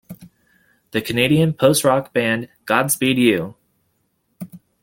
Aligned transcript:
The 0.93 1.01
Canadian 1.03 1.53
post-rock 1.53 2.11
band 2.11 2.49
Godspeed 2.65 3.19
You! 3.19 3.53